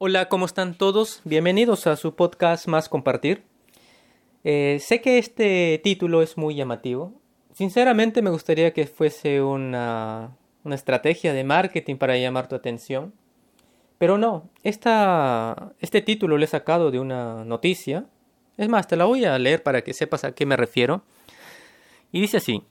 Hola, 0.00 0.28
¿cómo 0.28 0.46
están 0.46 0.78
todos? 0.78 1.22
Bienvenidos 1.24 1.88
a 1.88 1.96
su 1.96 2.14
podcast 2.14 2.68
Más 2.68 2.88
Compartir. 2.88 3.42
Eh, 4.44 4.78
sé 4.80 5.00
que 5.00 5.18
este 5.18 5.80
título 5.82 6.22
es 6.22 6.36
muy 6.36 6.54
llamativo. 6.54 7.20
Sinceramente 7.52 8.22
me 8.22 8.30
gustaría 8.30 8.72
que 8.72 8.86
fuese 8.86 9.42
una, 9.42 10.36
una 10.62 10.76
estrategia 10.76 11.32
de 11.32 11.42
marketing 11.42 11.96
para 11.96 12.16
llamar 12.16 12.46
tu 12.46 12.54
atención. 12.54 13.12
Pero 13.98 14.18
no, 14.18 14.48
esta, 14.62 15.72
este 15.80 16.00
título 16.00 16.38
lo 16.38 16.44
he 16.44 16.46
sacado 16.46 16.92
de 16.92 17.00
una 17.00 17.44
noticia. 17.44 18.06
Es 18.56 18.68
más, 18.68 18.86
te 18.86 18.94
la 18.94 19.04
voy 19.04 19.24
a 19.24 19.36
leer 19.36 19.64
para 19.64 19.82
que 19.82 19.94
sepas 19.94 20.22
a 20.22 20.30
qué 20.30 20.46
me 20.46 20.56
refiero. 20.56 21.02
Y 22.12 22.20
dice 22.20 22.36
así, 22.36 22.62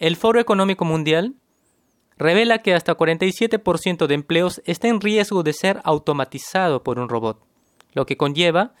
el 0.00 0.16
Foro 0.16 0.40
Económico 0.40 0.84
Mundial 0.84 1.36
revela 2.18 2.58
que 2.58 2.74
hasta 2.74 2.96
47% 2.96 4.06
de 4.06 4.14
empleos 4.14 4.62
está 4.64 4.88
en 4.88 5.00
riesgo 5.00 5.42
de 5.42 5.52
ser 5.52 5.80
automatizado 5.84 6.82
por 6.82 6.98
un 6.98 7.08
robot, 7.08 7.40
lo 7.92 8.06
que 8.06 8.16
conlleva 8.16 8.74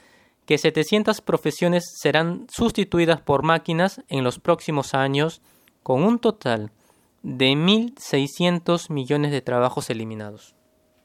que 0.46 0.58
700 0.58 1.20
profesiones 1.20 1.84
serán 2.00 2.46
sustituidas 2.50 3.20
por 3.20 3.42
máquinas 3.42 4.02
en 4.08 4.24
los 4.24 4.38
próximos 4.38 4.94
años, 4.94 5.40
con 5.82 6.02
un 6.02 6.18
total 6.18 6.72
de 7.22 7.52
1.600 7.52 8.90
millones 8.90 9.30
de 9.30 9.40
trabajos 9.40 9.90
eliminados. 9.90 10.54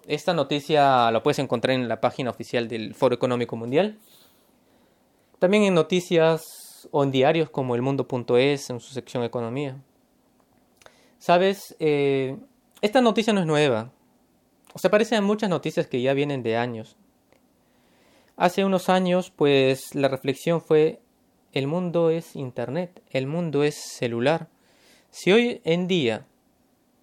Esta 0.07 0.33
noticia 0.33 1.11
la 1.11 1.21
puedes 1.21 1.39
encontrar 1.39 1.75
en 1.75 1.87
la 1.87 2.01
página 2.01 2.29
oficial 2.29 2.67
del 2.67 2.95
Foro 2.95 3.13
Económico 3.13 3.55
Mundial. 3.55 3.99
También 5.39 5.63
en 5.63 5.73
noticias 5.73 6.87
o 6.91 7.03
en 7.03 7.11
diarios 7.11 7.49
como 7.49 7.75
el 7.75 7.81
mundo.es 7.81 8.69
en 8.69 8.79
su 8.79 8.93
sección 8.93 9.23
Economía. 9.23 9.77
Sabes, 11.19 11.75
eh, 11.79 12.37
esta 12.81 13.01
noticia 13.01 13.33
no 13.33 13.39
es 13.39 13.45
nueva. 13.45 13.91
O 14.73 14.79
se 14.79 14.89
parece 14.89 15.15
a 15.15 15.21
muchas 15.21 15.49
noticias 15.49 15.87
que 15.87 16.01
ya 16.01 16.13
vienen 16.13 16.43
de 16.43 16.57
años. 16.57 16.95
Hace 18.35 18.63
unos 18.63 18.89
años, 18.89 19.31
pues 19.35 19.95
la 19.95 20.07
reflexión 20.07 20.61
fue, 20.61 21.01
el 21.53 21.65
mundo 21.65 22.11
es 22.11 22.35
Internet, 22.35 23.01
el 23.09 23.25
mundo 23.25 23.63
es 23.63 23.75
celular. 23.75 24.47
Si 25.09 25.31
hoy 25.31 25.61
en 25.63 25.87
día 25.87 26.27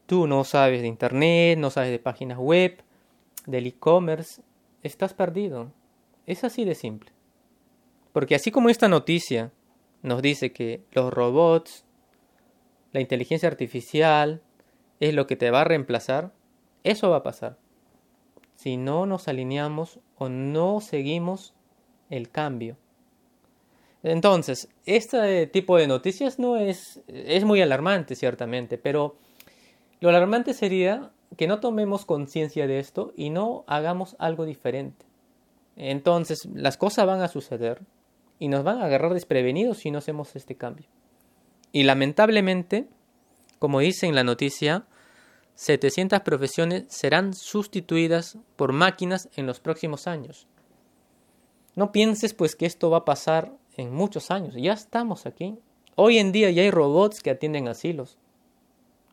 tú 0.06 0.28
no 0.28 0.44
sabes 0.44 0.82
de 0.82 0.86
Internet, 0.86 1.58
no 1.58 1.70
sabes 1.70 1.90
de 1.90 1.98
páginas 1.98 2.38
web, 2.38 2.82
del 3.46 3.66
e-commerce, 3.66 4.42
estás 4.82 5.12
perdido. 5.12 5.72
Es 6.26 6.44
así 6.44 6.64
de 6.64 6.76
simple. 6.76 7.10
Porque 8.12 8.36
así 8.36 8.52
como 8.52 8.68
esta 8.68 8.88
noticia 8.88 9.50
nos 10.02 10.22
dice 10.22 10.52
que 10.52 10.84
los 10.92 11.12
robots, 11.12 11.83
la 12.94 13.00
inteligencia 13.00 13.48
artificial 13.48 14.40
es 15.00 15.14
lo 15.14 15.26
que 15.26 15.34
te 15.34 15.50
va 15.50 15.62
a 15.62 15.64
reemplazar, 15.64 16.32
eso 16.84 17.10
va 17.10 17.16
a 17.18 17.22
pasar. 17.24 17.58
Si 18.54 18.76
no 18.76 19.04
nos 19.04 19.26
alineamos 19.26 19.98
o 20.16 20.28
no 20.28 20.80
seguimos 20.80 21.54
el 22.08 22.30
cambio. 22.30 22.76
Entonces, 24.04 24.68
este 24.86 25.48
tipo 25.48 25.76
de 25.76 25.88
noticias 25.88 26.38
no 26.38 26.56
es, 26.56 27.00
es 27.08 27.44
muy 27.44 27.60
alarmante, 27.60 28.14
ciertamente, 28.14 28.78
pero 28.78 29.16
lo 29.98 30.10
alarmante 30.10 30.54
sería 30.54 31.10
que 31.36 31.48
no 31.48 31.58
tomemos 31.58 32.04
conciencia 32.04 32.68
de 32.68 32.78
esto 32.78 33.12
y 33.16 33.30
no 33.30 33.64
hagamos 33.66 34.14
algo 34.20 34.44
diferente. 34.44 35.04
Entonces, 35.74 36.46
las 36.54 36.76
cosas 36.76 37.06
van 37.06 37.22
a 37.22 37.28
suceder 37.28 37.80
y 38.38 38.46
nos 38.46 38.62
van 38.62 38.78
a 38.78 38.84
agarrar 38.84 39.14
desprevenidos 39.14 39.78
si 39.78 39.90
no 39.90 39.98
hacemos 39.98 40.36
este 40.36 40.54
cambio. 40.54 40.86
Y 41.74 41.82
lamentablemente, 41.82 42.86
como 43.58 43.80
dice 43.80 44.06
en 44.06 44.14
la 44.14 44.22
noticia, 44.22 44.86
700 45.56 46.20
profesiones 46.20 46.84
serán 46.88 47.34
sustituidas 47.34 48.38
por 48.54 48.72
máquinas 48.72 49.28
en 49.34 49.46
los 49.46 49.58
próximos 49.58 50.06
años. 50.06 50.46
No 51.74 51.90
pienses 51.90 52.32
pues 52.32 52.54
que 52.54 52.66
esto 52.66 52.90
va 52.90 52.98
a 52.98 53.04
pasar 53.04 53.52
en 53.76 53.92
muchos 53.92 54.30
años, 54.30 54.54
ya 54.56 54.72
estamos 54.72 55.26
aquí. 55.26 55.58
Hoy 55.96 56.18
en 56.18 56.30
día 56.30 56.48
ya 56.52 56.62
hay 56.62 56.70
robots 56.70 57.20
que 57.20 57.30
atienden 57.30 57.66
asilos. 57.66 58.18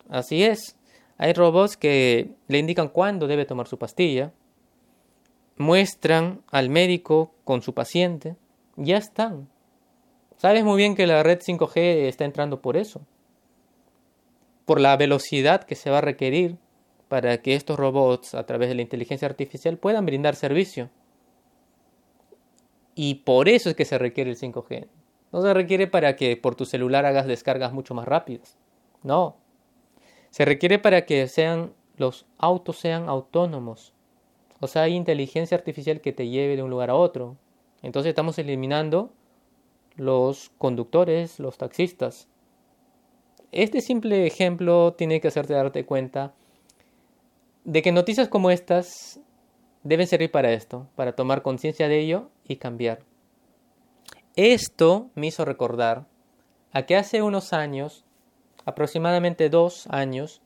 Así 0.08 0.44
es, 0.44 0.78
hay 1.18 1.34
robots 1.34 1.78
que 1.78 2.36
le 2.48 2.60
indican 2.60 2.90
cuándo 2.90 3.26
debe 3.26 3.46
tomar 3.46 3.68
su 3.68 3.80
pastilla, 3.80 4.34
muestran 5.58 6.44
al 6.52 6.70
médico 6.70 7.34
con 7.44 7.64
su 7.64 7.74
paciente, 7.74 8.36
ya 8.76 8.98
están. 8.98 9.50
Sabes 10.42 10.64
muy 10.64 10.78
bien 10.78 10.96
que 10.96 11.06
la 11.06 11.22
red 11.22 11.38
5G 11.38 12.08
está 12.08 12.26
entrando 12.26 12.64
por 12.64 12.76
eso, 12.76 13.02
por 14.66 14.82
la 14.82 14.98
velocidad 14.98 15.66
que 15.66 15.76
se 15.76 15.92
va 15.92 16.00
a 16.00 16.02
requerir 16.02 16.58
para 17.10 17.44
que 17.44 17.54
estos 17.54 17.78
robots, 17.78 18.34
a 18.34 18.44
través 18.48 18.68
de 18.68 18.74
la 18.74 18.82
inteligencia 18.82 19.28
artificial, 19.28 19.78
puedan 19.78 20.04
brindar 20.04 20.36
servicio. 20.36 20.90
Y 22.96 23.22
por 23.24 23.50
eso 23.50 23.70
es 23.70 23.76
que 23.76 23.86
se 23.86 24.00
requiere 24.00 24.32
el 24.32 24.36
5G. 24.36 24.88
No 25.32 25.44
se 25.44 25.54
requiere 25.54 25.86
para 25.86 26.16
que 26.16 26.36
por 26.38 26.56
tu 26.56 26.66
celular 26.66 27.06
hagas 27.06 27.28
descargas 27.28 27.72
mucho 27.72 27.94
más 27.94 28.08
rápidas. 28.08 28.58
No. 29.04 29.38
Se 30.32 30.44
requiere 30.44 30.80
para 30.80 31.06
que 31.06 31.28
sean 31.28 31.72
los 31.98 32.26
autos 32.40 32.80
sean 32.80 33.10
autónomos. 33.10 33.94
O 34.60 34.66
sea, 34.66 34.82
hay 34.82 34.96
inteligencia 34.96 35.56
artificial 35.56 36.02
que 36.02 36.14
te 36.14 36.30
lleve 36.30 36.56
de 36.56 36.64
un 36.64 36.72
lugar 36.72 36.90
a 36.90 36.96
otro, 36.96 37.38
entonces 37.84 38.10
estamos 38.10 38.40
eliminando 38.40 39.12
los 39.96 40.52
conductores, 40.58 41.40
los 41.40 41.58
taxistas. 41.58 42.28
Este 43.52 43.82
simple 43.82 44.26
ejemplo 44.26 44.94
tiene 44.94 45.20
que 45.20 45.28
hacerte 45.28 45.54
darte 45.54 45.86
cuenta 45.86 46.34
de 47.64 47.82
que 47.82 47.92
noticias 47.92 48.30
como 48.30 48.52
estas 48.52 49.20
deben 49.84 50.08
servir 50.08 50.32
para 50.32 50.54
esto, 50.54 50.88
para 50.96 51.14
tomar 51.14 51.42
conciencia 51.42 51.88
de 51.88 52.00
ello 52.00 52.30
y 52.48 52.58
cambiar. 52.58 53.00
Esto 54.36 55.10
me 55.16 55.28
hizo 55.28 55.44
recordar 55.44 56.08
a 56.72 56.86
que 56.86 56.96
hace 56.96 57.22
unos 57.22 57.52
años, 57.52 58.06
aproximadamente 58.66 59.50
dos 59.50 59.88
años, 59.88 60.42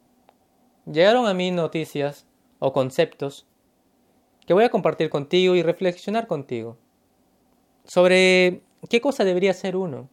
llegaron 0.85 1.27
a 1.27 1.33
mí 1.33 1.51
noticias 1.51 2.25
o 2.59 2.73
conceptos 2.73 3.45
que 4.45 4.53
voy 4.53 4.63
a 4.63 4.69
compartir 4.69 5.09
contigo 5.09 5.55
y 5.55 5.63
reflexionar 5.63 6.27
contigo 6.27 6.77
sobre 7.83 8.61
qué 8.89 9.01
cosa 9.01 9.23
debería 9.23 9.53
ser 9.53 9.75
uno. 9.75 10.09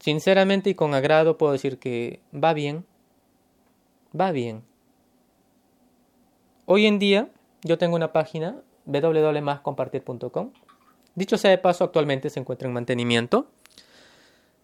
Sinceramente 0.00 0.70
y 0.70 0.74
con 0.74 0.94
agrado 0.94 1.38
puedo 1.38 1.52
decir 1.52 1.78
que 1.78 2.20
va 2.32 2.52
bien, 2.52 2.84
va 4.18 4.30
bien. 4.32 4.62
Hoy 6.66 6.86
en 6.86 6.98
día 6.98 7.30
yo 7.62 7.78
tengo 7.78 7.96
una 7.96 8.12
página 8.12 8.56
www.mascompartir.com. 8.86 10.52
Dicho 11.14 11.36
sea 11.36 11.50
de 11.50 11.58
paso, 11.58 11.84
actualmente 11.84 12.30
se 12.30 12.40
encuentra 12.40 12.68
en 12.68 12.74
mantenimiento 12.74 13.48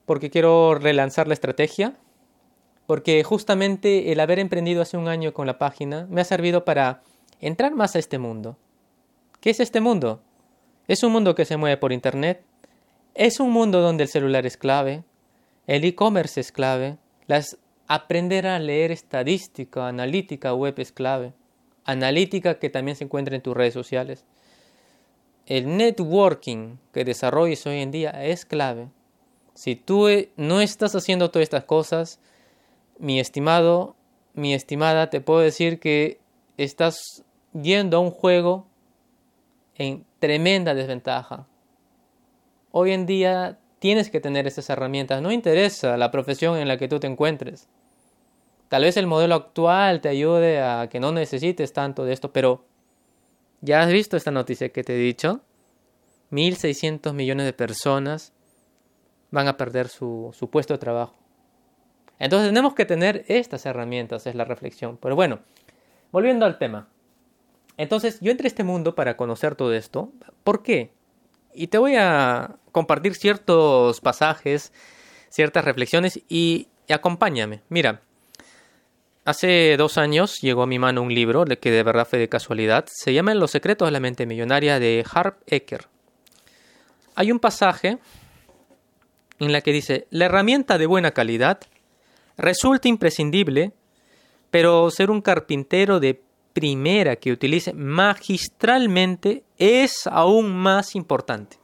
porque 0.06 0.30
quiero 0.30 0.74
relanzar 0.74 1.28
la 1.28 1.34
estrategia, 1.34 1.94
porque 2.86 3.24
justamente 3.24 4.12
el 4.12 4.20
haber 4.20 4.38
emprendido 4.38 4.82
hace 4.82 4.96
un 4.96 5.08
año 5.08 5.32
con 5.32 5.46
la 5.46 5.58
página 5.58 6.06
me 6.10 6.20
ha 6.20 6.24
servido 6.24 6.64
para 6.64 7.02
entrar 7.40 7.74
más 7.74 7.96
a 7.96 7.98
este 7.98 8.18
mundo. 8.18 8.56
¿Qué 9.40 9.50
es 9.50 9.60
este 9.60 9.80
mundo? 9.80 10.20
Es 10.86 11.02
un 11.02 11.12
mundo 11.12 11.34
que 11.34 11.44
se 11.44 11.56
mueve 11.56 11.76
por 11.76 11.92
Internet. 11.92 12.44
Es 13.14 13.38
un 13.38 13.52
mundo 13.52 13.80
donde 13.80 14.04
el 14.04 14.08
celular 14.08 14.44
es 14.44 14.56
clave. 14.56 15.04
El 15.68 15.84
e-commerce 15.84 16.40
es 16.40 16.50
clave. 16.50 16.98
Las, 17.28 17.58
aprender 17.86 18.44
a 18.48 18.58
leer 18.58 18.90
estadística, 18.90 19.86
analítica 19.86 20.52
web 20.52 20.74
es 20.78 20.90
clave. 20.90 21.32
Analítica 21.84 22.58
que 22.58 22.70
también 22.70 22.96
se 22.96 23.04
encuentra 23.04 23.36
en 23.36 23.42
tus 23.42 23.56
redes 23.56 23.72
sociales. 23.72 24.24
El 25.46 25.76
networking 25.76 26.78
que 26.92 27.04
desarrolles 27.04 27.64
hoy 27.66 27.82
en 27.82 27.92
día 27.92 28.10
es 28.24 28.44
clave. 28.44 28.88
Si 29.54 29.76
tú 29.76 30.08
eh, 30.08 30.30
no 30.36 30.60
estás 30.60 30.96
haciendo 30.96 31.30
todas 31.30 31.44
estas 31.44 31.64
cosas, 31.64 32.18
mi 32.98 33.20
estimado, 33.20 33.94
mi 34.32 34.54
estimada, 34.54 35.10
te 35.10 35.20
puedo 35.20 35.38
decir 35.38 35.78
que 35.78 36.18
estás 36.56 37.22
yendo 37.52 37.98
a 37.98 38.00
un 38.00 38.10
juego 38.10 38.66
en 39.76 40.04
tremenda 40.18 40.74
desventaja. 40.74 41.46
Hoy 42.76 42.90
en 42.90 43.06
día 43.06 43.60
tienes 43.78 44.10
que 44.10 44.18
tener 44.18 44.48
esas 44.48 44.68
herramientas, 44.68 45.22
no 45.22 45.30
interesa 45.30 45.96
la 45.96 46.10
profesión 46.10 46.58
en 46.58 46.66
la 46.66 46.76
que 46.76 46.88
tú 46.88 46.98
te 46.98 47.06
encuentres. 47.06 47.68
Tal 48.68 48.82
vez 48.82 48.96
el 48.96 49.06
modelo 49.06 49.36
actual 49.36 50.00
te 50.00 50.08
ayude 50.08 50.60
a 50.60 50.88
que 50.88 50.98
no 50.98 51.12
necesites 51.12 51.72
tanto 51.72 52.04
de 52.04 52.12
esto, 52.12 52.32
pero 52.32 52.64
¿ya 53.60 53.80
has 53.80 53.92
visto 53.92 54.16
esta 54.16 54.32
noticia 54.32 54.70
que 54.70 54.82
te 54.82 54.96
he 54.96 54.98
dicho? 54.98 55.42
1.600 56.32 57.12
millones 57.12 57.46
de 57.46 57.52
personas 57.52 58.32
van 59.30 59.46
a 59.46 59.56
perder 59.56 59.86
su, 59.86 60.34
su 60.36 60.50
puesto 60.50 60.74
de 60.74 60.78
trabajo. 60.78 61.14
Entonces 62.18 62.48
tenemos 62.48 62.74
que 62.74 62.86
tener 62.86 63.24
estas 63.28 63.66
herramientas, 63.66 64.26
es 64.26 64.34
la 64.34 64.46
reflexión. 64.46 64.96
Pero 64.96 65.14
bueno, 65.14 65.38
volviendo 66.10 66.44
al 66.44 66.58
tema. 66.58 66.88
Entonces 67.76 68.18
yo 68.20 68.32
entré 68.32 68.46
a 68.46 68.48
este 68.48 68.64
mundo 68.64 68.96
para 68.96 69.16
conocer 69.16 69.54
todo 69.54 69.72
esto. 69.72 70.10
¿Por 70.42 70.64
qué? 70.64 70.90
Y 71.54 71.68
te 71.68 71.78
voy 71.78 71.96
a 71.96 72.56
compartir 72.72 73.14
ciertos 73.14 74.00
pasajes, 74.00 74.72
ciertas 75.28 75.64
reflexiones 75.64 76.20
y, 76.28 76.68
acompáñame. 76.88 77.62
Mira, 77.68 78.02
Hace 79.26 79.78
dos 79.78 79.96
años 79.96 80.42
llegó 80.42 80.64
a 80.64 80.66
mi 80.66 80.78
mano 80.78 81.00
un 81.00 81.14
libro 81.14 81.46
que 81.46 81.70
de 81.70 81.82
verdad 81.82 82.06
fue 82.06 82.18
de 82.18 82.28
casualidad. 82.28 82.84
Se 82.92 83.14
llama 83.14 83.32
Los 83.32 83.52
secretos 83.52 83.88
de 83.88 83.92
la 83.92 83.98
mente 83.98 84.26
millonaria 84.26 84.78
de 84.78 85.02
Harp 85.10 85.38
Ecker. 85.46 85.86
Hay 87.14 87.32
un 87.32 87.38
pasaje 87.38 87.96
en 89.38 89.52
la 89.52 89.62
que 89.62 89.72
dice, 89.72 90.06
la 90.10 90.26
herramienta 90.26 90.76
de 90.76 90.84
buena 90.84 91.12
calidad 91.12 91.58
resulta 92.36 92.88
imprescindible, 92.88 93.72
pero 94.50 94.90
ser 94.90 95.10
un 95.10 95.22
carpintero 95.22 96.00
de 96.00 96.20
primera 96.54 97.16
que 97.16 97.32
utilice 97.32 97.74
magistralmente 97.74 99.44
es 99.58 100.06
aún 100.06 100.54
más 100.54 100.94
importante. 100.94 101.58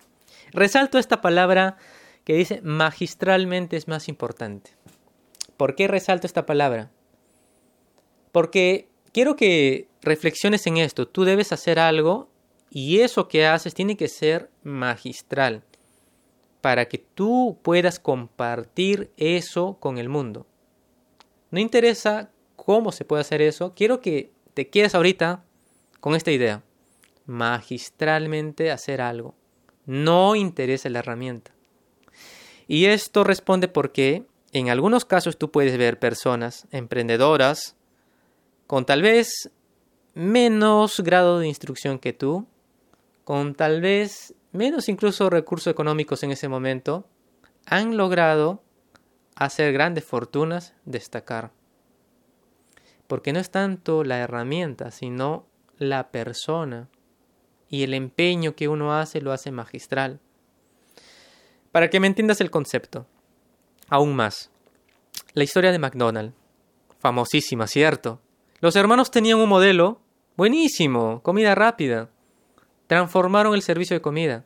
Resalto 0.52 0.98
esta 0.98 1.22
palabra 1.22 1.78
que 2.24 2.34
dice 2.34 2.60
magistralmente 2.62 3.76
es 3.76 3.88
más 3.88 4.08
importante. 4.08 4.72
¿Por 5.56 5.76
qué 5.76 5.88
resalto 5.88 6.26
esta 6.26 6.44
palabra? 6.44 6.90
Porque 8.32 8.88
quiero 9.12 9.36
que 9.36 9.88
reflexiones 10.02 10.66
en 10.66 10.76
esto. 10.76 11.06
Tú 11.06 11.24
debes 11.24 11.52
hacer 11.52 11.78
algo 11.78 12.28
y 12.68 13.00
eso 13.00 13.28
que 13.28 13.46
haces 13.46 13.74
tiene 13.74 13.96
que 13.96 14.08
ser 14.08 14.50
magistral 14.62 15.62
para 16.60 16.86
que 16.86 16.98
tú 16.98 17.58
puedas 17.62 17.98
compartir 17.98 19.12
eso 19.16 19.78
con 19.80 19.98
el 19.98 20.08
mundo. 20.08 20.46
No 21.50 21.60
interesa 21.60 22.30
cómo 22.56 22.92
se 22.92 23.04
puede 23.04 23.22
hacer 23.22 23.40
eso, 23.40 23.72
quiero 23.74 24.00
que 24.00 24.30
te 24.60 24.68
quedes 24.68 24.94
ahorita 24.94 25.42
con 26.00 26.14
esta 26.14 26.32
idea. 26.32 26.62
Magistralmente 27.24 28.70
hacer 28.70 29.00
algo. 29.00 29.34
No 29.86 30.36
interesa 30.36 30.90
la 30.90 30.98
herramienta. 30.98 31.52
Y 32.68 32.84
esto 32.84 33.24
responde 33.24 33.68
porque 33.68 34.26
en 34.52 34.68
algunos 34.68 35.06
casos 35.06 35.38
tú 35.38 35.50
puedes 35.50 35.78
ver 35.78 35.98
personas 35.98 36.68
emprendedoras 36.72 37.74
con 38.66 38.84
tal 38.84 39.00
vez 39.00 39.50
menos 40.12 41.00
grado 41.00 41.38
de 41.38 41.48
instrucción 41.48 41.98
que 41.98 42.12
tú, 42.12 42.46
con 43.24 43.54
tal 43.54 43.80
vez 43.80 44.34
menos 44.52 44.90
incluso 44.90 45.30
recursos 45.30 45.70
económicos 45.70 46.22
en 46.22 46.32
ese 46.32 46.48
momento, 46.48 47.06
han 47.64 47.96
logrado 47.96 48.62
hacer 49.36 49.72
grandes 49.72 50.04
fortunas, 50.04 50.74
destacar. 50.84 51.50
Porque 53.10 53.32
no 53.32 53.40
es 53.40 53.50
tanto 53.50 54.04
la 54.04 54.18
herramienta, 54.18 54.92
sino 54.92 55.48
la 55.78 56.12
persona. 56.12 56.88
Y 57.68 57.82
el 57.82 57.92
empeño 57.92 58.54
que 58.54 58.68
uno 58.68 58.94
hace 58.94 59.20
lo 59.20 59.32
hace 59.32 59.50
magistral. 59.50 60.20
Para 61.72 61.90
que 61.90 61.98
me 61.98 62.06
entiendas 62.06 62.40
el 62.40 62.52
concepto, 62.52 63.08
aún 63.88 64.14
más. 64.14 64.52
La 65.32 65.42
historia 65.42 65.72
de 65.72 65.80
McDonald's. 65.80 66.36
Famosísima, 67.00 67.66
¿cierto? 67.66 68.20
Los 68.60 68.76
hermanos 68.76 69.10
tenían 69.10 69.40
un 69.40 69.48
modelo 69.48 70.00
buenísimo, 70.36 71.20
comida 71.24 71.56
rápida 71.56 72.10
transformaron 72.86 73.54
el 73.54 73.62
servicio 73.62 73.94
de 73.94 74.00
comida. 74.00 74.44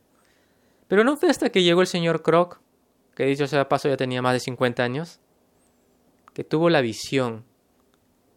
Pero 0.89 1.05
no 1.05 1.19
fue 1.19 1.29
hasta 1.29 1.51
que 1.51 1.63
llegó 1.63 1.83
el 1.83 1.87
señor 1.87 2.23
Kroc, 2.23 2.61
que 3.15 3.27
dicho 3.27 3.47
sea 3.47 3.69
paso 3.69 3.91
ya 3.91 3.99
tenía 3.99 4.23
más 4.23 4.33
de 4.33 4.41
50 4.41 4.83
años, 4.83 5.21
que 6.33 6.45
tuvo 6.45 6.71
la 6.71 6.81
visión, 6.81 7.45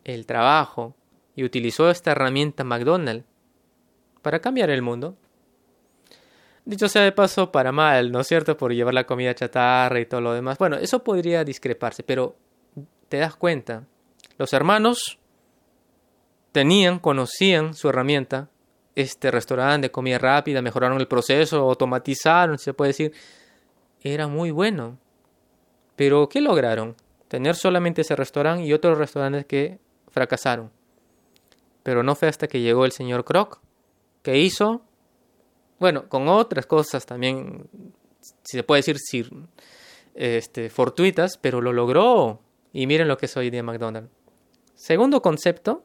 el 0.08 0.26
trabajo 0.26 0.96
y 1.36 1.44
utilizó 1.44 1.90
esta 1.92 2.12
herramienta 2.12 2.64
McDonald's 2.64 3.26
para 4.22 4.40
cambiar 4.40 4.70
el 4.70 4.82
mundo. 4.82 5.16
Dicho 6.66 6.90
sea 6.90 7.04
de 7.04 7.12
paso, 7.12 7.52
para 7.52 7.72
mal, 7.72 8.12
¿no 8.12 8.22
es 8.22 8.28
cierto? 8.28 8.58
Por 8.58 8.74
llevar 8.74 8.94
la 8.94 9.06
comida 9.06 9.36
chatarra 9.36 10.00
y 10.00 10.06
todo 10.06 10.22
lo 10.22 10.34
demás. 10.34 10.58
Bueno, 10.58 10.78
eso 10.78 11.04
podría 11.04 11.44
discreparse, 11.44 12.04
pero 12.04 12.36
te 13.08 13.18
das 13.18 13.36
cuenta, 13.36 13.84
los 14.38 14.52
hermanos 14.54 15.20
tenían, 16.52 17.00
conocían 17.00 17.74
su 17.74 17.90
herramienta, 17.90 18.50
este 18.96 19.30
restaurante 19.30 19.88
de 19.88 19.92
comida 19.92 20.18
rápida, 20.18 20.62
mejoraron 20.62 21.00
el 21.00 21.08
proceso, 21.08 21.60
automatizaron, 21.60 22.58
se 22.58 22.74
puede 22.74 22.90
decir. 22.90 23.14
Era 24.02 24.28
muy 24.28 24.52
bueno. 24.52 24.98
Pero 25.96 26.28
¿qué 26.30 26.42
lograron? 26.42 26.96
Tener 27.28 27.56
solamente 27.56 28.02
ese 28.02 28.16
restaurante 28.16 28.64
y 28.64 28.74
otros 28.74 28.98
restaurantes 28.98 29.46
que 29.46 29.80
fracasaron. 30.18 30.72
Pero 31.84 32.02
no 32.02 32.16
fue 32.16 32.28
hasta 32.28 32.48
que 32.48 32.60
llegó 32.60 32.86
el 32.86 32.92
señor 32.92 33.24
Kroc 33.24 33.60
que 34.24 34.40
hizo, 34.40 34.82
bueno, 35.80 36.10
con 36.10 36.28
otras 36.28 36.66
cosas 36.66 37.06
también, 37.06 37.70
si 38.20 38.58
se 38.58 38.64
puede 38.64 38.82
decir, 38.82 39.32
este, 40.16 40.72
fortuitas, 40.72 41.38
pero 41.38 41.62
lo 41.62 41.72
logró. 41.72 42.42
Y 42.74 42.88
miren 42.88 43.08
lo 43.08 43.18
que 43.18 43.28
es 43.28 43.38
hoy 43.38 43.52
día 43.52 43.62
McDonald's. 43.62 44.10
Segundo 44.74 45.22
concepto, 45.22 45.84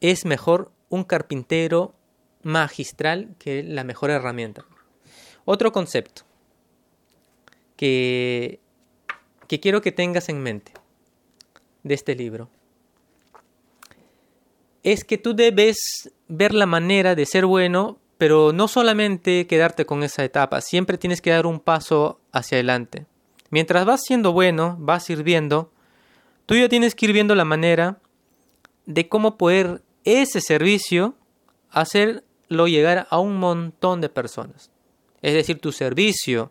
es 0.00 0.24
mejor 0.24 0.70
un 0.88 1.02
carpintero 1.02 1.94
magistral 2.42 3.34
que 3.40 3.64
la 3.64 3.82
mejor 3.82 4.10
herramienta. 4.10 4.64
Otro 5.44 5.72
concepto 5.72 6.22
que, 7.76 8.60
que 9.48 9.58
quiero 9.58 9.82
que 9.82 9.90
tengas 9.90 10.28
en 10.28 10.40
mente 10.40 10.72
de 11.82 11.94
este 11.94 12.14
libro 12.14 12.48
es 14.82 15.04
que 15.04 15.18
tú 15.18 15.34
debes 15.34 16.10
ver 16.28 16.54
la 16.54 16.66
manera 16.66 17.14
de 17.14 17.26
ser 17.26 17.46
bueno, 17.46 17.98
pero 18.18 18.52
no 18.52 18.68
solamente 18.68 19.46
quedarte 19.46 19.86
con 19.86 20.02
esa 20.02 20.24
etapa, 20.24 20.60
siempre 20.60 20.98
tienes 20.98 21.20
que 21.20 21.30
dar 21.30 21.46
un 21.46 21.60
paso 21.60 22.20
hacia 22.32 22.56
adelante. 22.56 23.06
Mientras 23.50 23.84
vas 23.84 24.02
siendo 24.04 24.32
bueno, 24.32 24.76
vas 24.78 25.04
sirviendo, 25.04 25.70
tú 26.46 26.54
ya 26.54 26.68
tienes 26.68 26.94
que 26.94 27.06
ir 27.06 27.12
viendo 27.12 27.34
la 27.34 27.44
manera 27.44 27.98
de 28.86 29.08
cómo 29.08 29.36
poder 29.36 29.82
ese 30.04 30.40
servicio 30.40 31.14
hacerlo 31.70 32.66
llegar 32.66 33.06
a 33.10 33.18
un 33.18 33.36
montón 33.36 34.00
de 34.00 34.08
personas. 34.08 34.70
Es 35.22 35.34
decir, 35.34 35.60
tu 35.60 35.72
servicio, 35.72 36.50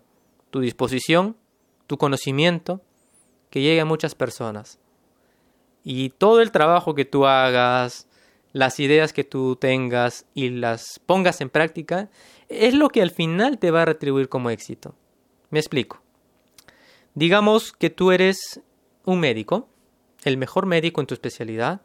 tu 0.51 0.59
disposición, 0.59 1.35
tu 1.87 1.97
conocimiento, 1.97 2.81
que 3.49 3.61
llegue 3.61 3.81
a 3.81 3.85
muchas 3.85 4.13
personas. 4.13 4.79
Y 5.83 6.09
todo 6.09 6.41
el 6.41 6.51
trabajo 6.51 6.95
que 6.95 7.05
tú 7.05 7.25
hagas, 7.25 8.07
las 8.53 8.79
ideas 8.79 9.13
que 9.13 9.23
tú 9.23 9.55
tengas 9.55 10.25
y 10.33 10.49
las 10.49 10.99
pongas 11.05 11.41
en 11.41 11.49
práctica, 11.49 12.09
es 12.47 12.73
lo 12.73 12.89
que 12.89 13.01
al 13.01 13.11
final 13.11 13.59
te 13.59 13.71
va 13.71 13.83
a 13.83 13.85
retribuir 13.85 14.29
como 14.29 14.49
éxito. 14.49 14.95
Me 15.49 15.59
explico. 15.59 16.01
Digamos 17.15 17.71
que 17.73 17.89
tú 17.89 18.11
eres 18.11 18.61
un 19.05 19.19
médico, 19.19 19.67
el 20.23 20.37
mejor 20.37 20.65
médico 20.65 21.01
en 21.01 21.07
tu 21.07 21.13
especialidad, 21.13 21.81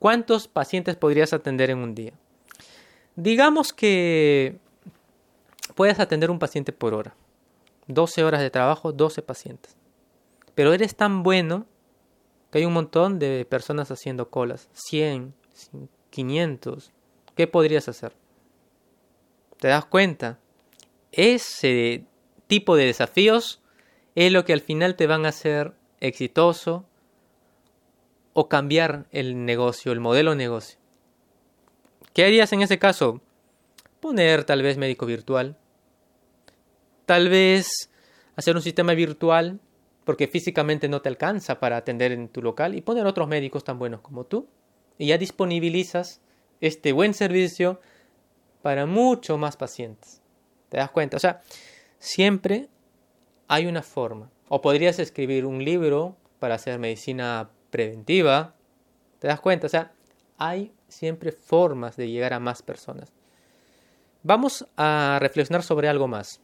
¿Cuántos 0.00 0.48
pacientes 0.48 0.96
podrías 0.96 1.34
atender 1.34 1.68
en 1.68 1.78
un 1.78 1.94
día? 1.94 2.14
Digamos 3.16 3.74
que 3.74 4.56
puedes 5.74 6.00
atender 6.00 6.30
un 6.30 6.38
paciente 6.38 6.72
por 6.72 6.94
hora. 6.94 7.14
12 7.86 8.24
horas 8.24 8.40
de 8.40 8.48
trabajo, 8.48 8.92
12 8.92 9.20
pacientes. 9.20 9.76
Pero 10.54 10.72
eres 10.72 10.96
tan 10.96 11.22
bueno 11.22 11.66
que 12.50 12.58
hay 12.58 12.64
un 12.64 12.72
montón 12.72 13.18
de 13.18 13.46
personas 13.48 13.90
haciendo 13.90 14.30
colas. 14.30 14.68
100, 14.72 15.34
500. 16.10 16.92
¿Qué 17.36 17.46
podrías 17.46 17.88
hacer? 17.88 18.12
¿Te 19.58 19.68
das 19.68 19.84
cuenta? 19.84 20.38
Ese 21.12 22.04
tipo 22.46 22.76
de 22.76 22.86
desafíos 22.86 23.60
es 24.14 24.32
lo 24.32 24.44
que 24.44 24.52
al 24.52 24.60
final 24.60 24.96
te 24.96 25.06
van 25.06 25.24
a 25.24 25.30
hacer 25.30 25.74
exitoso 26.00 26.84
o 28.32 28.48
cambiar 28.48 29.06
el 29.10 29.44
negocio, 29.44 29.92
el 29.92 30.00
modelo 30.00 30.30
de 30.30 30.36
negocio. 30.36 30.78
¿Qué 32.12 32.24
harías 32.24 32.52
en 32.52 32.62
ese 32.62 32.78
caso? 32.78 33.20
Poner 34.00 34.44
tal 34.44 34.62
vez 34.62 34.78
médico 34.78 35.06
virtual. 35.06 35.56
Tal 37.06 37.28
vez 37.28 37.90
hacer 38.36 38.56
un 38.56 38.62
sistema 38.62 38.94
virtual 38.94 39.60
porque 40.10 40.26
físicamente 40.26 40.88
no 40.88 41.02
te 41.02 41.08
alcanza 41.08 41.60
para 41.60 41.76
atender 41.76 42.10
en 42.10 42.26
tu 42.26 42.42
local 42.42 42.74
y 42.74 42.80
poner 42.80 43.06
otros 43.06 43.28
médicos 43.28 43.62
tan 43.62 43.78
buenos 43.78 44.00
como 44.00 44.24
tú. 44.24 44.48
Y 44.98 45.06
ya 45.06 45.18
disponibilizas 45.18 46.20
este 46.60 46.90
buen 46.90 47.14
servicio 47.14 47.80
para 48.60 48.86
mucho 48.86 49.38
más 49.38 49.56
pacientes. 49.56 50.20
¿Te 50.68 50.78
das 50.78 50.90
cuenta? 50.90 51.16
O 51.16 51.20
sea, 51.20 51.42
siempre 52.00 52.68
hay 53.46 53.66
una 53.66 53.84
forma. 53.84 54.32
O 54.48 54.60
podrías 54.60 54.98
escribir 54.98 55.46
un 55.46 55.64
libro 55.64 56.16
para 56.40 56.56
hacer 56.56 56.80
medicina 56.80 57.48
preventiva. 57.70 58.56
¿Te 59.20 59.28
das 59.28 59.40
cuenta? 59.40 59.68
O 59.68 59.70
sea, 59.70 59.92
hay 60.38 60.72
siempre 60.88 61.30
formas 61.30 61.96
de 61.96 62.08
llegar 62.08 62.32
a 62.32 62.40
más 62.40 62.62
personas. 62.62 63.12
Vamos 64.24 64.66
a 64.76 65.18
reflexionar 65.20 65.62
sobre 65.62 65.88
algo 65.88 66.08
más. 66.08 66.40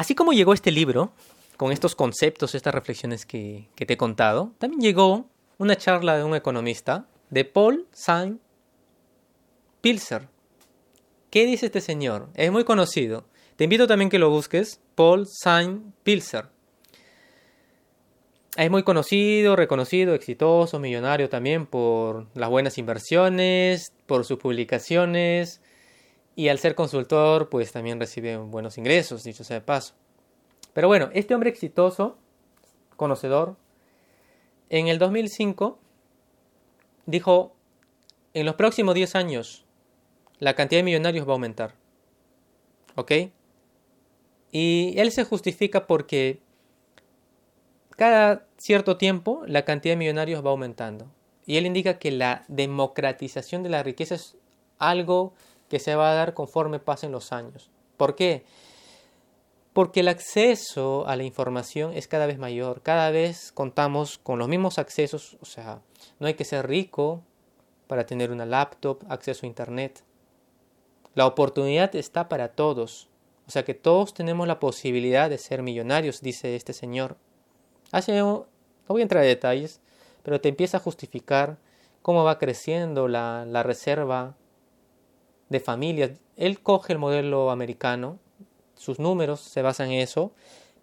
Así 0.00 0.14
como 0.14 0.32
llegó 0.32 0.54
este 0.54 0.70
libro, 0.70 1.12
con 1.60 1.72
estos 1.72 1.94
conceptos, 1.94 2.54
estas 2.54 2.74
reflexiones 2.74 3.26
que, 3.26 3.68
te 3.76 3.92
he 3.92 3.96
contado, 3.98 4.54
también 4.56 4.80
llegó 4.80 5.28
una 5.58 5.76
charla 5.76 6.16
de 6.16 6.24
un 6.24 6.34
economista, 6.34 7.06
de 7.28 7.44
Paul 7.44 7.86
Saint 7.92 8.40
Pilser. 9.82 10.26
¿Qué 11.28 11.44
dice 11.44 11.66
este 11.66 11.82
señor? 11.82 12.30
Es 12.32 12.50
muy 12.50 12.64
conocido. 12.64 13.26
Te 13.56 13.64
invito 13.64 13.86
también 13.86 14.08
que 14.08 14.18
lo 14.18 14.30
busques, 14.30 14.80
Paul 14.94 15.26
Saint 15.28 15.94
Pilser. 16.02 16.46
es 18.56 18.70
muy 18.70 18.82
conocido, 18.82 19.54
reconocido, 19.54 20.14
exitoso, 20.14 20.78
millonario 20.78 21.28
también 21.28 21.66
por 21.66 22.26
las 22.34 22.48
buenas 22.48 22.78
inversiones, 22.78 23.92
por 24.06 24.24
sus 24.24 24.38
publicaciones 24.38 25.60
y 26.34 26.48
al 26.48 26.58
ser 26.58 26.74
consultor 26.74 27.50
pues 27.50 27.70
también 27.70 28.00
recibe 28.00 28.38
buenos 28.38 28.78
ingresos, 28.78 29.24
dicho 29.24 29.44
sea 29.44 29.56
de 29.56 29.60
paso. 29.60 29.92
Pero 30.72 30.88
bueno, 30.88 31.10
este 31.12 31.34
hombre 31.34 31.50
exitoso, 31.50 32.16
conocedor, 32.96 33.56
en 34.68 34.88
el 34.88 34.98
2005 34.98 35.78
dijo, 37.06 37.54
en 38.34 38.46
los 38.46 38.54
próximos 38.54 38.94
10 38.94 39.16
años 39.16 39.64
la 40.38 40.54
cantidad 40.54 40.78
de 40.78 40.84
millonarios 40.84 41.26
va 41.26 41.32
a 41.32 41.34
aumentar. 41.34 41.74
¿Ok? 42.96 43.12
Y 44.52 44.94
él 44.96 45.12
se 45.12 45.24
justifica 45.24 45.86
porque 45.86 46.40
cada 47.96 48.46
cierto 48.56 48.96
tiempo 48.96 49.42
la 49.46 49.64
cantidad 49.64 49.92
de 49.92 49.98
millonarios 49.98 50.44
va 50.44 50.50
aumentando. 50.50 51.06
Y 51.46 51.56
él 51.56 51.66
indica 51.66 51.98
que 51.98 52.10
la 52.10 52.44
democratización 52.48 53.62
de 53.62 53.68
la 53.68 53.82
riqueza 53.82 54.14
es 54.14 54.36
algo 54.78 55.34
que 55.68 55.78
se 55.78 55.94
va 55.94 56.10
a 56.10 56.14
dar 56.14 56.34
conforme 56.34 56.78
pasen 56.78 57.12
los 57.12 57.32
años. 57.32 57.70
¿Por 57.96 58.16
qué? 58.16 58.44
Porque 59.80 60.00
el 60.00 60.08
acceso 60.08 61.08
a 61.08 61.16
la 61.16 61.22
información 61.22 61.94
es 61.94 62.06
cada 62.06 62.26
vez 62.26 62.36
mayor. 62.36 62.82
Cada 62.82 63.10
vez 63.10 63.50
contamos 63.50 64.18
con 64.18 64.38
los 64.38 64.46
mismos 64.46 64.78
accesos. 64.78 65.38
O 65.40 65.46
sea, 65.46 65.80
no 66.18 66.26
hay 66.26 66.34
que 66.34 66.44
ser 66.44 66.68
rico 66.68 67.22
para 67.86 68.04
tener 68.04 68.30
una 68.30 68.44
laptop, 68.44 69.02
acceso 69.08 69.46
a 69.46 69.48
Internet. 69.48 70.04
La 71.14 71.26
oportunidad 71.26 71.96
está 71.96 72.28
para 72.28 72.48
todos. 72.48 73.08
O 73.46 73.50
sea 73.50 73.64
que 73.64 73.72
todos 73.72 74.12
tenemos 74.12 74.46
la 74.46 74.60
posibilidad 74.60 75.30
de 75.30 75.38
ser 75.38 75.62
millonarios, 75.62 76.20
dice 76.20 76.56
este 76.56 76.74
señor. 76.74 77.16
Hace, 77.90 78.18
no 78.18 78.48
voy 78.86 79.00
a 79.00 79.04
entrar 79.04 79.24
en 79.24 79.30
detalles, 79.30 79.80
pero 80.22 80.42
te 80.42 80.50
empieza 80.50 80.76
a 80.76 80.80
justificar 80.80 81.56
cómo 82.02 82.22
va 82.22 82.38
creciendo 82.38 83.08
la, 83.08 83.46
la 83.46 83.62
reserva 83.62 84.36
de 85.48 85.58
familias. 85.58 86.10
Él 86.36 86.60
coge 86.60 86.92
el 86.92 86.98
modelo 86.98 87.50
americano, 87.50 88.18
sus 88.80 88.98
números 88.98 89.40
se 89.40 89.60
basan 89.60 89.90
en 89.90 90.00
eso, 90.00 90.32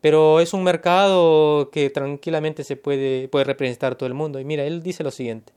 pero 0.01 0.39
es 0.39 0.54
un 0.54 0.63
mercado 0.63 1.72
que 1.72 1.89
tranquilamente 1.89 2.63
se 2.63 2.75
puede, 2.75 3.27
puede 3.27 3.46
representar 3.46 3.96
todo 3.96 4.06
el 4.06 4.13
mundo. 4.13 4.39
Y 4.39 4.46
mira, 4.46 4.66
él 4.66 4.84
dice 4.84 5.04
lo 5.04 5.10
siguiente. 5.10 5.51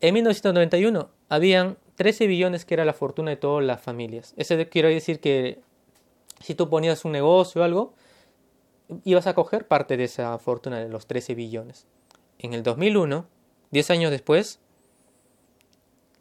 En 0.00 0.14
1991 0.14 1.10
habían 1.28 1.78
13 1.94 2.26
billones 2.26 2.64
que 2.64 2.74
era 2.74 2.84
la 2.84 2.92
fortuna 2.92 3.30
de 3.30 3.36
todas 3.36 3.64
las 3.64 3.80
familias. 3.80 4.34
Eso 4.36 4.56
quiere 4.68 4.92
decir 4.92 5.20
que 5.20 5.60
si 6.40 6.56
tú 6.56 6.68
ponías 6.68 7.04
un 7.04 7.12
negocio 7.12 7.62
o 7.62 7.64
algo, 7.64 7.94
ibas 9.04 9.28
a 9.28 9.34
coger 9.34 9.68
parte 9.68 9.96
de 9.96 10.04
esa 10.04 10.36
fortuna 10.38 10.80
de 10.80 10.88
los 10.88 11.06
13 11.06 11.36
billones. 11.36 11.86
En 12.40 12.52
el 12.52 12.64
2001, 12.64 13.26
10 13.70 13.90
años 13.92 14.10
después, 14.10 14.58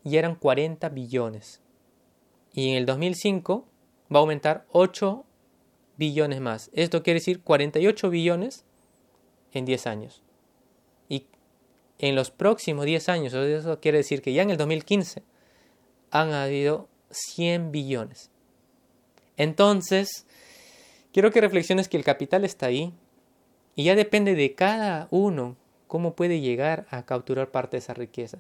ya 0.03 0.19
eran 0.19 0.35
40 0.35 0.89
billones. 0.89 1.59
Y 2.53 2.69
en 2.69 2.75
el 2.75 2.85
2005 2.85 3.65
va 4.13 4.19
a 4.19 4.21
aumentar 4.21 4.65
8 4.71 5.25
billones 5.97 6.39
más. 6.41 6.69
Esto 6.73 7.03
quiere 7.03 7.19
decir 7.19 7.41
48 7.41 8.09
billones 8.09 8.63
en 9.51 9.65
10 9.65 9.87
años. 9.87 10.23
Y 11.09 11.25
en 11.99 12.15
los 12.15 12.31
próximos 12.31 12.85
10 12.85 13.09
años, 13.09 13.33
eso 13.33 13.79
quiere 13.79 13.99
decir 13.99 14.21
que 14.21 14.33
ya 14.33 14.43
en 14.43 14.51
el 14.51 14.57
2015 14.57 15.23
han 16.11 16.33
habido 16.33 16.87
100 17.09 17.71
billones. 17.71 18.31
Entonces, 19.35 20.25
quiero 21.11 21.31
que 21.31 21.41
reflexiones 21.41 21.87
que 21.87 21.97
el 21.97 22.03
capital 22.03 22.45
está 22.45 22.67
ahí 22.67 22.93
y 23.75 23.83
ya 23.83 23.95
depende 23.95 24.35
de 24.35 24.55
cada 24.55 25.07
uno 25.11 25.55
cómo 25.87 26.15
puede 26.15 26.41
llegar 26.41 26.85
a 26.89 27.05
capturar 27.05 27.51
parte 27.51 27.77
de 27.77 27.79
esa 27.79 27.93
riqueza. 27.93 28.39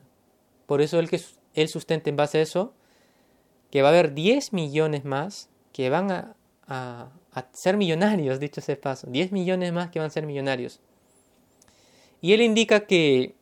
Por 0.65 0.81
eso 0.81 0.99
él, 0.99 1.09
que, 1.09 1.21
él 1.53 1.69
sustenta 1.69 2.09
en 2.09 2.15
base 2.15 2.39
a 2.39 2.41
eso 2.41 2.73
que 3.71 3.81
va 3.81 3.89
a 3.89 3.91
haber 3.91 4.13
10 4.13 4.53
millones 4.53 5.05
más 5.05 5.49
que 5.77 5.91
van 5.91 6.09
a, 6.11 6.35
a, 6.65 7.11
a 7.33 7.49
ser 7.53 7.77
millonarios, 7.77 8.39
dicho 8.39 8.61
ese 8.61 8.77
paso. 8.77 9.05
10 9.11 9.31
millones 9.31 9.71
más 9.71 9.91
que 9.91 9.99
van 9.99 10.07
a 10.07 10.09
ser 10.09 10.25
millonarios. 10.25 10.79
Y 12.19 12.33
él 12.33 12.41
indica 12.41 12.87
que 12.87 13.35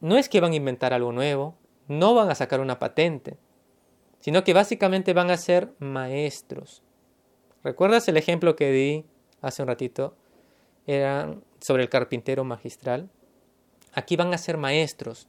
no 0.00 0.16
es 0.16 0.28
que 0.28 0.40
van 0.40 0.50
a 0.50 0.56
inventar 0.56 0.92
algo 0.92 1.12
nuevo, 1.12 1.56
no 1.86 2.14
van 2.14 2.28
a 2.30 2.34
sacar 2.34 2.58
una 2.58 2.80
patente, 2.80 3.36
sino 4.18 4.42
que 4.42 4.54
básicamente 4.54 5.12
van 5.12 5.30
a 5.30 5.36
ser 5.36 5.72
maestros. 5.78 6.82
¿Recuerdas 7.62 8.08
el 8.08 8.16
ejemplo 8.16 8.56
que 8.56 8.72
di 8.72 9.04
hace 9.40 9.62
un 9.62 9.68
ratito? 9.68 10.16
Era 10.88 11.32
sobre 11.60 11.84
el 11.84 11.88
carpintero 11.88 12.42
magistral. 12.42 13.08
Aquí 13.92 14.16
van 14.16 14.34
a 14.34 14.38
ser 14.38 14.56
maestros, 14.56 15.28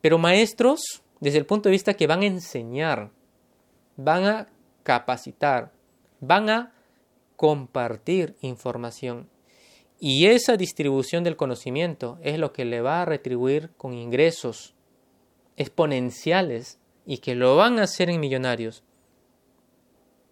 pero 0.00 0.16
maestros 0.16 1.02
desde 1.20 1.36
el 1.36 1.44
punto 1.44 1.68
de 1.68 1.72
vista 1.72 1.92
que 1.92 2.06
van 2.06 2.22
a 2.22 2.26
enseñar, 2.26 3.10
van 3.98 4.24
a 4.24 4.53
capacitar, 4.84 5.72
van 6.20 6.48
a 6.48 6.72
compartir 7.34 8.36
información. 8.40 9.28
Y 9.98 10.26
esa 10.26 10.56
distribución 10.56 11.24
del 11.24 11.36
conocimiento 11.36 12.18
es 12.22 12.38
lo 12.38 12.52
que 12.52 12.64
le 12.64 12.80
va 12.80 13.02
a 13.02 13.04
retribuir 13.04 13.70
con 13.76 13.94
ingresos 13.94 14.74
exponenciales 15.56 16.78
y 17.06 17.18
que 17.18 17.34
lo 17.34 17.56
van 17.56 17.78
a 17.78 17.84
hacer 17.84 18.10
en 18.10 18.20
millonarios, 18.20 18.84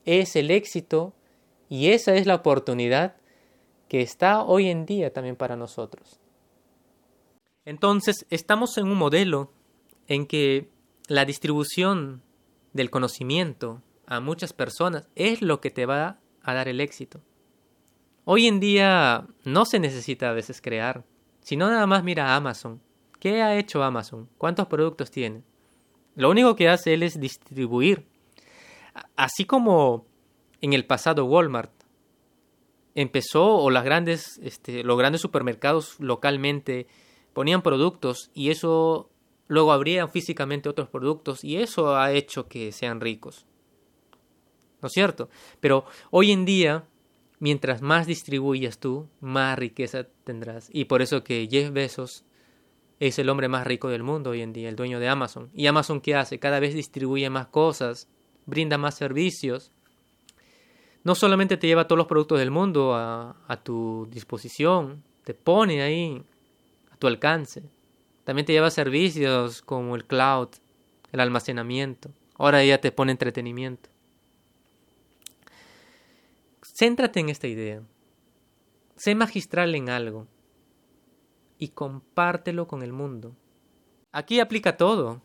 es 0.05 0.37
el 0.37 0.51
éxito 0.51 1.15
y 1.69 1.91
esa 1.91 2.15
es 2.15 2.27
la 2.27 2.37
oportunidad 2.37 3.17
que 3.89 4.01
está 4.01 4.43
hoy 4.43 4.69
en 4.69 4.87
día 4.87 5.13
también 5.13 5.37
para 5.37 5.57
nosotros. 5.57 6.19
Entonces, 7.65 8.27
estamos 8.31 8.77
en 8.79 8.89
un 8.89 8.99
modelo 8.99 9.53
en 10.09 10.27
que 10.27 10.69
la 11.07 11.25
distribución 11.25 12.23
del 12.73 12.91
conocimiento 12.91 13.83
a 14.07 14.21
muchas 14.21 14.53
personas 14.53 15.09
es 15.15 15.43
lo 15.43 15.61
que 15.61 15.71
te 15.71 15.87
va 15.87 16.19
a 16.43 16.55
dar 16.55 16.69
el 16.69 16.81
éxito. 16.81 17.21
Hoy 18.25 18.47
en 18.47 18.61
día 18.61 19.27
no 19.45 19.65
se 19.65 19.79
necesita 19.79 20.31
a 20.31 20.33
veces 20.33 20.61
crear, 20.61 21.05
sino 21.41 21.69
nada 21.69 21.87
más 21.87 22.05
mira 22.05 22.37
Amazon. 22.37 22.81
¿Qué 23.19 23.43
ha 23.43 23.57
hecho 23.57 23.83
Amazon? 23.83 24.29
¿Cuántos 24.39 24.67
productos 24.67 25.11
tiene? 25.11 25.43
Lo 26.15 26.31
único 26.31 26.57
que 26.57 26.69
hace 26.69 26.95
él 26.95 27.03
es 27.03 27.19
distribuir. 27.19 28.07
Así 29.17 29.45
como 29.45 30.07
en 30.61 30.73
el 30.73 30.85
pasado 30.85 31.25
Walmart 31.25 31.73
empezó 32.95 33.57
o 33.57 33.71
grandes, 33.71 34.39
este, 34.43 34.85
los 34.85 34.99
grandes 34.99 35.21
supermercados 35.21 35.99
localmente 35.99 36.87
ponían 37.33 37.63
productos 37.63 38.31
y 38.35 38.51
eso 38.51 39.11
luego 39.49 39.73
abrían 39.73 40.11
físicamente 40.11 40.69
otros 40.69 40.89
productos 40.89 41.45
y 41.45 41.57
eso 41.57 41.97
ha 41.97 42.13
hecho 42.13 42.49
que 42.49 42.73
sean 42.73 43.01
ricos. 43.01 43.47
¿No 44.83 44.89
es 44.89 44.93
cierto? 44.93 45.31
Pero 45.61 45.85
hoy 46.11 46.33
en 46.33 46.45
día, 46.45 46.85
mientras 47.39 47.81
más 47.81 48.07
distribuyas 48.07 48.79
tú, 48.79 49.09
más 49.21 49.57
riqueza 49.59 50.09
tendrás. 50.25 50.69
Y 50.73 50.87
por 50.87 51.01
eso 51.01 51.23
que 51.23 51.49
Jeff 51.51 51.73
Bezos 51.73 52.25
es 52.99 53.19
el 53.19 53.29
hombre 53.29 53.49
más 53.49 53.67
rico 53.67 53.89
del 53.89 54.03
mundo 54.03 54.31
hoy 54.31 54.43
en 54.43 54.53
día, 54.53 54.69
el 54.69 54.77
dueño 54.77 54.99
de 54.99 55.09
Amazon. 55.09 55.51
¿Y 55.55 55.67
Amazon 55.67 56.01
qué 56.01 56.17
hace? 56.17 56.39
Cada 56.39 56.61
vez 56.61 56.75
distribuye 56.75 57.31
más 57.31 57.47
cosas, 57.47 58.09
brinda 58.45 58.77
más 58.77 58.97
servicios. 58.97 59.71
No 61.05 61.15
solamente 61.15 61.57
te 61.57 61.69
lleva 61.69 61.87
todos 61.87 61.99
los 61.99 62.07
productos 62.07 62.39
del 62.41 62.51
mundo 62.51 62.95
a, 62.95 63.61
tu 63.63 64.09
disposición, 64.11 65.03
te 65.25 65.35
pone 65.35 65.83
ahí 65.83 66.23
a 66.93 66.97
tu 66.97 67.07
alcance. 67.07 67.63
También 68.25 68.47
te 68.47 68.53
lleva 68.53 68.71
servicios 68.71 69.63
como 69.63 69.97
el 69.97 70.05
cloud, 70.05 70.49
el 71.11 71.21
almacenamiento. 71.21 72.11
Ahora 72.37 72.65
ya 72.65 72.79
te 72.81 72.93
pone 72.93 73.13
entretenimiento. 73.13 73.92
Céntrate 76.83 77.21
en 77.21 77.29
esta 77.29 77.47
idea. 77.47 77.81
Sé 78.97 79.15
magistral 79.15 79.73
en 79.77 79.89
algo 79.89 80.27
y 81.57 81.69
compártelo 81.69 82.67
con 82.67 82.83
el 82.83 82.93
mundo. 82.93 83.37
Aquí 84.11 84.41
aplica 84.41 84.77
todo. 84.77 85.23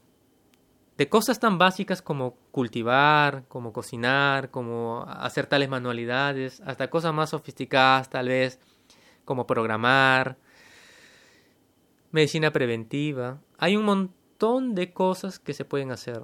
De 0.98 1.10
cosas 1.10 1.40
tan 1.40 1.58
básicas 1.58 2.04
como 2.04 2.36
cultivar, 2.52 3.46
como 3.48 3.74
cocinar, 3.74 4.52
como 4.52 5.04
hacer 5.08 5.48
tales 5.48 5.68
manualidades, 5.68 6.62
hasta 6.62 6.92
cosas 6.92 7.12
más 7.16 7.32
sofisticadas 7.32 8.12
tal 8.12 8.28
vez, 8.28 8.60
como 9.26 9.48
programar, 9.48 10.38
medicina 12.12 12.54
preventiva. 12.54 13.42
Hay 13.58 13.76
un 13.76 13.86
montón 13.86 14.76
de 14.76 14.94
cosas 14.94 15.40
que 15.40 15.56
se 15.56 15.66
pueden 15.66 15.90
hacer. 15.90 16.22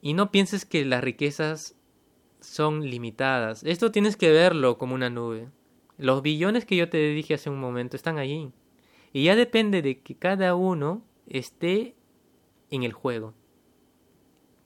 Y 0.00 0.14
no 0.14 0.30
pienses 0.30 0.64
que 0.64 0.84
las 0.84 1.02
riquezas 1.02 1.74
son 2.40 2.82
limitadas. 2.88 3.62
Esto 3.64 3.90
tienes 3.90 4.16
que 4.16 4.30
verlo 4.30 4.78
como 4.78 4.94
una 4.94 5.10
nube. 5.10 5.48
Los 5.98 6.22
billones 6.22 6.64
que 6.64 6.76
yo 6.76 6.88
te 6.88 6.98
dije 6.98 7.34
hace 7.34 7.50
un 7.50 7.60
momento 7.60 7.96
están 7.96 8.18
allí. 8.18 8.52
Y 9.12 9.24
ya 9.24 9.36
depende 9.36 9.82
de 9.82 10.00
que 10.00 10.14
cada 10.14 10.54
uno 10.54 11.02
esté 11.26 11.94
en 12.70 12.82
el 12.82 12.92
juego. 12.92 13.34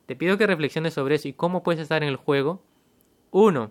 Te 0.06 0.16
pido 0.16 0.36
que 0.38 0.46
reflexiones 0.46 0.94
sobre 0.94 1.14
eso 1.14 1.28
y 1.28 1.32
cómo 1.32 1.62
puedes 1.62 1.80
estar 1.80 2.02
en 2.02 2.08
el 2.08 2.16
juego. 2.16 2.62
Uno, 3.30 3.70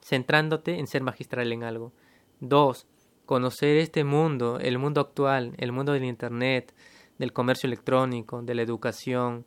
centrándote 0.00 0.78
en 0.78 0.86
ser 0.86 1.02
magistral 1.02 1.50
en 1.52 1.64
algo. 1.64 1.92
Dos, 2.38 2.86
conocer 3.24 3.76
este 3.78 4.04
mundo, 4.04 4.58
el 4.60 4.78
mundo 4.78 5.00
actual, 5.00 5.54
el 5.58 5.72
mundo 5.72 5.92
del 5.92 6.04
Internet, 6.04 6.72
del 7.18 7.32
comercio 7.32 7.66
electrónico, 7.66 8.42
de 8.42 8.54
la 8.54 8.62
educación, 8.62 9.44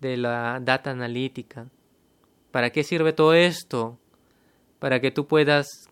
de 0.00 0.16
la 0.16 0.60
data 0.62 0.90
analítica. 0.90 1.68
¿Para 2.56 2.70
qué 2.70 2.84
sirve 2.84 3.12
todo 3.12 3.34
esto? 3.34 3.98
Para 4.78 4.98
que 4.98 5.10
tú 5.10 5.26
puedas 5.26 5.90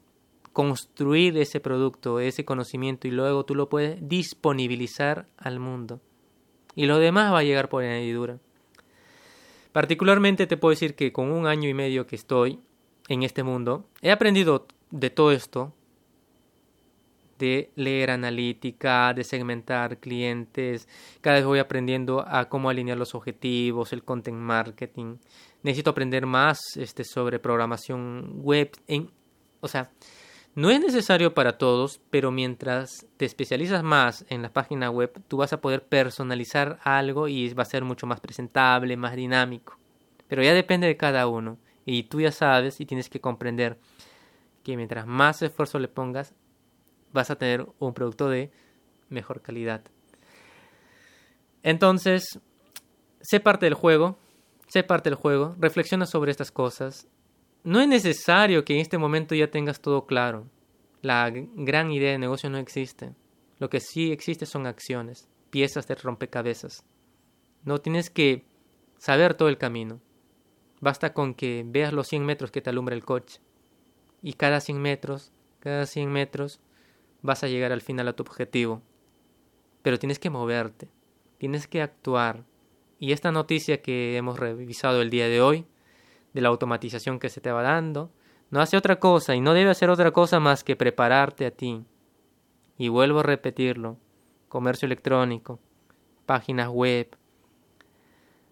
construir 0.54 1.36
ese 1.36 1.60
producto, 1.60 2.20
ese 2.20 2.46
conocimiento 2.46 3.06
y 3.06 3.10
luego 3.10 3.44
tú 3.44 3.54
lo 3.54 3.68
puedes 3.68 3.98
disponibilizar 4.08 5.26
al 5.36 5.60
mundo. 5.60 6.00
Y 6.74 6.86
lo 6.86 6.96
demás 6.96 7.34
va 7.34 7.40
a 7.40 7.42
llegar 7.42 7.68
por 7.68 7.84
añadidura. 7.84 8.38
Particularmente 9.72 10.46
te 10.46 10.56
puedo 10.56 10.70
decir 10.70 10.94
que 10.94 11.12
con 11.12 11.32
un 11.32 11.46
año 11.46 11.68
y 11.68 11.74
medio 11.74 12.06
que 12.06 12.16
estoy 12.16 12.60
en 13.08 13.24
este 13.24 13.42
mundo, 13.42 13.86
he 14.00 14.10
aprendido 14.10 14.66
de 14.90 15.10
todo 15.10 15.32
esto, 15.32 15.74
de 17.38 17.72
leer 17.74 18.10
analítica, 18.10 19.12
de 19.12 19.24
segmentar 19.24 19.98
clientes, 19.98 20.88
cada 21.20 21.36
vez 21.36 21.44
voy 21.44 21.58
aprendiendo 21.58 22.24
a 22.26 22.48
cómo 22.48 22.70
alinear 22.70 22.96
los 22.96 23.14
objetivos, 23.14 23.92
el 23.92 24.02
content 24.02 24.38
marketing. 24.38 25.16
Necesito 25.64 25.90
aprender 25.90 26.26
más 26.26 26.60
este, 26.76 27.04
sobre 27.04 27.40
programación 27.40 28.42
web. 28.42 28.70
En, 28.86 29.10
o 29.60 29.66
sea, 29.66 29.90
no 30.54 30.70
es 30.70 30.78
necesario 30.78 31.34
para 31.34 31.58
todos, 31.58 32.00
pero 32.10 32.30
mientras 32.30 33.06
te 33.16 33.24
especializas 33.24 33.82
más 33.82 34.26
en 34.28 34.42
la 34.42 34.52
página 34.52 34.90
web, 34.90 35.10
tú 35.26 35.38
vas 35.38 35.54
a 35.54 35.60
poder 35.60 35.82
personalizar 35.84 36.78
algo 36.84 37.26
y 37.26 37.52
va 37.54 37.62
a 37.62 37.66
ser 37.66 37.82
mucho 37.82 38.06
más 38.06 38.20
presentable, 38.20 38.96
más 38.96 39.16
dinámico. 39.16 39.78
Pero 40.28 40.42
ya 40.42 40.52
depende 40.52 40.86
de 40.86 40.98
cada 40.98 41.26
uno. 41.26 41.58
Y 41.86 42.04
tú 42.04 42.20
ya 42.20 42.30
sabes 42.30 42.78
y 42.80 42.86
tienes 42.86 43.08
que 43.08 43.20
comprender 43.20 43.78
que 44.62 44.76
mientras 44.76 45.06
más 45.06 45.40
esfuerzo 45.42 45.78
le 45.78 45.88
pongas, 45.88 46.34
vas 47.12 47.30
a 47.30 47.36
tener 47.36 47.66
un 47.78 47.94
producto 47.94 48.28
de 48.28 48.50
mejor 49.08 49.40
calidad. 49.40 49.82
Entonces, 51.62 52.38
sé 53.22 53.40
parte 53.40 53.64
del 53.64 53.74
juego, 53.74 54.18
sé 54.66 54.82
parte 54.82 55.10
del 55.10 55.18
juego, 55.18 55.54
reflexiona 55.58 56.06
sobre 56.06 56.30
estas 56.30 56.50
cosas, 56.50 57.08
no 57.64 57.80
es 57.80 57.88
necesario 57.88 58.64
que 58.64 58.74
en 58.74 58.80
este 58.80 58.98
momento 58.98 59.34
ya 59.34 59.50
tengas 59.50 59.80
todo 59.80 60.04
claro. 60.04 60.46
La 61.00 61.30
gran 61.30 61.90
idea 61.90 62.12
de 62.12 62.18
negocio 62.18 62.50
no 62.50 62.58
existe. 62.58 63.14
Lo 63.58 63.70
que 63.70 63.80
sí 63.80 64.12
existe 64.12 64.44
son 64.44 64.66
acciones, 64.66 65.28
piezas 65.48 65.86
de 65.86 65.94
rompecabezas. 65.94 66.84
No 67.64 67.78
tienes 67.78 68.10
que 68.10 68.44
saber 68.98 69.32
todo 69.32 69.48
el 69.48 69.56
camino. 69.56 70.00
Basta 70.80 71.14
con 71.14 71.32
que 71.32 71.64
veas 71.66 71.94
los 71.94 72.08
100 72.08 72.26
metros 72.26 72.50
que 72.50 72.60
te 72.60 72.68
alumbra 72.68 72.94
el 72.94 73.04
coche. 73.04 73.40
Y 74.20 74.34
cada 74.34 74.60
100 74.60 74.82
metros, 74.82 75.32
cada 75.60 75.86
100 75.86 76.12
metros, 76.12 76.60
vas 77.22 77.42
a 77.44 77.48
llegar 77.48 77.72
al 77.72 77.80
final 77.80 78.08
a 78.08 78.12
tu 78.12 78.22
objetivo. 78.22 78.82
Pero 79.80 79.98
tienes 79.98 80.18
que 80.18 80.28
moverte, 80.28 80.90
tienes 81.38 81.66
que 81.66 81.80
actuar. 81.80 82.44
Y 83.04 83.12
esta 83.12 83.30
noticia 83.32 83.82
que 83.82 84.16
hemos 84.16 84.38
revisado 84.38 85.02
el 85.02 85.10
día 85.10 85.28
de 85.28 85.42
hoy 85.42 85.66
de 86.32 86.40
la 86.40 86.48
automatización 86.48 87.18
que 87.18 87.28
se 87.28 87.42
te 87.42 87.52
va 87.52 87.62
dando, 87.62 88.10
no 88.48 88.62
hace 88.62 88.78
otra 88.78 88.98
cosa 88.98 89.34
y 89.34 89.42
no 89.42 89.52
debe 89.52 89.68
hacer 89.68 89.90
otra 89.90 90.10
cosa 90.10 90.40
más 90.40 90.64
que 90.64 90.74
prepararte 90.74 91.44
a 91.44 91.50
ti. 91.50 91.84
Y 92.78 92.88
vuelvo 92.88 93.20
a 93.20 93.22
repetirlo, 93.22 93.98
comercio 94.48 94.86
electrónico, 94.86 95.60
páginas 96.24 96.70
web, 96.70 97.14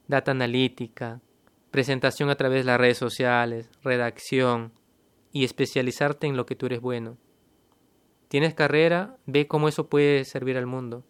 data 0.07 0.33
analítica, 0.33 1.23
presentación 1.71 2.29
a 2.29 2.35
través 2.35 2.67
de 2.67 2.73
las 2.73 2.79
redes 2.79 2.99
sociales, 2.99 3.71
redacción 3.83 4.75
y 5.33 5.45
especializarte 5.45 6.27
en 6.27 6.37
lo 6.37 6.45
que 6.45 6.57
tú 6.57 6.67
eres 6.67 6.83
bueno. 6.83 7.17
¿Tienes 8.29 8.53
carrera? 8.53 9.17
Ve 9.25 9.47
cómo 9.47 9.69
eso 9.69 9.89
puede 9.89 10.27
servir 10.27 10.59
al 10.59 10.67
mundo. 10.67 11.07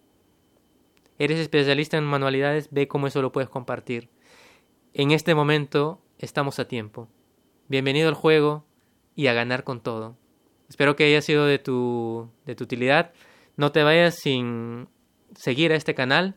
¿Eres 1.19 1.39
especialista 1.39 1.99
en 1.99 2.05
manualidades? 2.05 2.69
Ve 2.71 2.89
cómo 2.89 3.07
eso 3.07 3.21
lo 3.21 3.33
puedes 3.33 3.51
compartir. 3.51 4.09
En 4.95 5.11
este 5.11 5.35
momento 5.35 6.01
estamos 6.19 6.59
a 6.59 6.67
tiempo. 6.67 7.09
Bienvenido 7.69 8.09
al 8.09 8.15
juego 8.15 8.65
y 9.15 9.27
a 9.27 9.35
ganar 9.35 9.63
con 9.63 9.81
todo. 9.81 10.17
Espero 10.69 10.97
que 10.97 11.05
haya 11.05 11.21
sido 11.21 11.45
de 11.45 11.59
tu, 11.59 12.31
de 12.47 12.55
tu 12.55 12.65
utilidad. 12.65 13.13
No 13.57 13.73
te 13.73 13.83
vayas 13.83 14.17
sin 14.17 14.89
seguir 15.35 15.73
a 15.73 15.77
este 15.77 15.95
canal, 15.95 16.35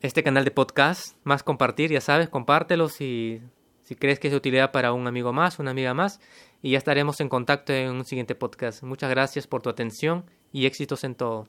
este 0.00 0.22
canal 0.22 0.44
de 0.44 0.52
podcast, 0.52 1.16
más 1.24 1.42
compartir, 1.42 1.90
ya 1.90 2.00
sabes, 2.00 2.28
compártelo 2.28 2.88
si, 2.88 3.40
si 3.82 3.96
crees 3.96 4.20
que 4.20 4.28
es 4.28 4.32
de 4.32 4.38
utilidad 4.38 4.70
para 4.70 4.92
un 4.92 5.08
amigo 5.08 5.32
más, 5.32 5.58
una 5.58 5.72
amiga 5.72 5.94
más, 5.94 6.20
y 6.62 6.70
ya 6.72 6.78
estaremos 6.78 7.20
en 7.20 7.28
contacto 7.28 7.72
en 7.72 7.90
un 7.90 8.04
siguiente 8.04 8.36
podcast. 8.36 8.84
Muchas 8.84 9.10
gracias 9.10 9.48
por 9.48 9.62
tu 9.62 9.68
atención 9.68 10.24
y 10.52 10.66
éxitos 10.66 11.02
en 11.02 11.16
todo. 11.16 11.48